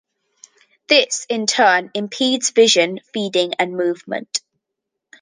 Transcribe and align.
This, 0.87 1.27
in 1.29 1.45
turn, 1.45 1.91
impedes 1.93 2.49
vision, 2.49 3.01
feeding, 3.13 3.53
and 3.59 3.77
movement. 3.77 4.41